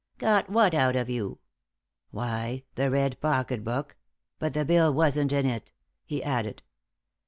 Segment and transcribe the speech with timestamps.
[0.17, 1.37] "Got what out of you?"
[2.09, 3.97] "Why, the red pocket book
[4.39, 6.63] but the bill wasn't in it," he added.